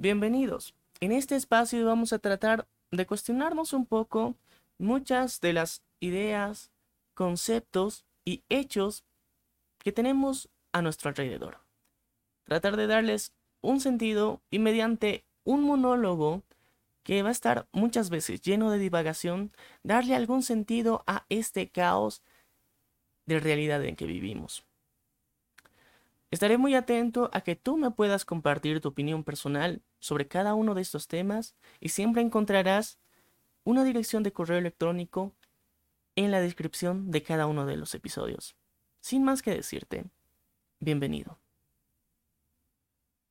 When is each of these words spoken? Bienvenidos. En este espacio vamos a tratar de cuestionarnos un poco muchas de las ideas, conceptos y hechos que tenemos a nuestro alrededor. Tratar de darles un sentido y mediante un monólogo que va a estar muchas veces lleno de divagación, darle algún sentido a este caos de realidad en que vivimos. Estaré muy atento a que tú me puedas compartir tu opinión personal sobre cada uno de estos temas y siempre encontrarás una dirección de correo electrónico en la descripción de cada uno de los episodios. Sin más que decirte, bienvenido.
Bienvenidos. 0.00 0.76
En 1.00 1.10
este 1.10 1.34
espacio 1.34 1.84
vamos 1.84 2.12
a 2.12 2.20
tratar 2.20 2.68
de 2.92 3.04
cuestionarnos 3.04 3.72
un 3.72 3.84
poco 3.84 4.36
muchas 4.78 5.40
de 5.40 5.52
las 5.52 5.82
ideas, 5.98 6.70
conceptos 7.14 8.04
y 8.24 8.44
hechos 8.48 9.02
que 9.78 9.90
tenemos 9.90 10.50
a 10.70 10.82
nuestro 10.82 11.08
alrededor. 11.08 11.58
Tratar 12.44 12.76
de 12.76 12.86
darles 12.86 13.32
un 13.60 13.80
sentido 13.80 14.40
y 14.52 14.60
mediante 14.60 15.24
un 15.42 15.64
monólogo 15.64 16.44
que 17.02 17.24
va 17.24 17.30
a 17.30 17.32
estar 17.32 17.66
muchas 17.72 18.08
veces 18.08 18.40
lleno 18.40 18.70
de 18.70 18.78
divagación, 18.78 19.50
darle 19.82 20.14
algún 20.14 20.44
sentido 20.44 21.02
a 21.08 21.24
este 21.28 21.70
caos 21.70 22.22
de 23.26 23.40
realidad 23.40 23.84
en 23.84 23.96
que 23.96 24.06
vivimos. 24.06 24.64
Estaré 26.30 26.58
muy 26.58 26.74
atento 26.74 27.30
a 27.32 27.40
que 27.40 27.56
tú 27.56 27.78
me 27.78 27.90
puedas 27.90 28.24
compartir 28.24 28.80
tu 28.80 28.88
opinión 28.88 29.24
personal 29.24 29.82
sobre 29.98 30.28
cada 30.28 30.54
uno 30.54 30.74
de 30.74 30.82
estos 30.82 31.08
temas 31.08 31.56
y 31.80 31.88
siempre 31.88 32.20
encontrarás 32.20 32.98
una 33.64 33.82
dirección 33.82 34.22
de 34.22 34.32
correo 34.32 34.58
electrónico 34.58 35.34
en 36.16 36.30
la 36.30 36.40
descripción 36.40 37.10
de 37.10 37.22
cada 37.22 37.46
uno 37.46 37.64
de 37.64 37.76
los 37.76 37.94
episodios. 37.94 38.56
Sin 39.00 39.24
más 39.24 39.40
que 39.40 39.52
decirte, 39.52 40.04
bienvenido. 40.80 41.38